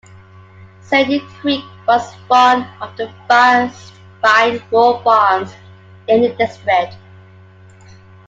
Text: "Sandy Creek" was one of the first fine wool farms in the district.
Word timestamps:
"Sandy 0.79 1.19
Creek" 1.19 1.63
was 1.87 2.11
one 2.27 2.67
of 2.81 2.97
the 2.97 3.13
first 3.29 3.93
fine 4.19 4.59
wool 4.71 4.99
farms 5.03 5.53
in 6.07 6.23
the 6.23 6.29
district. 6.37 6.95